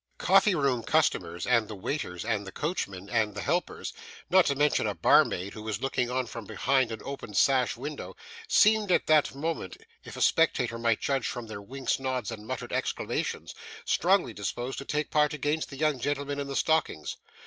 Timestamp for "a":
4.87-4.95, 10.17-10.21